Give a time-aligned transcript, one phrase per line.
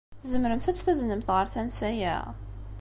[0.21, 2.17] Tzemremt ad tt-taznemt ɣer tansa-a?